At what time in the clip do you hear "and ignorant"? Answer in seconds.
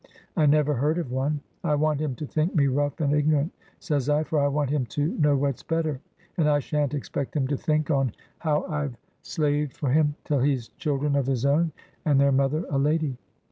3.01-3.53